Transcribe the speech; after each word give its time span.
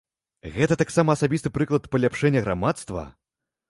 Гэта 0.55 0.77
таксама 0.83 1.17
асабісты 1.17 1.53
прыклад 1.59 1.83
паляпшэння 1.93 2.45
грамадства? 2.49 3.11